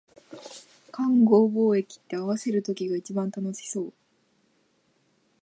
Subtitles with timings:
[0.91, 3.93] 勘合貿易って、合わせる時が一番楽しそう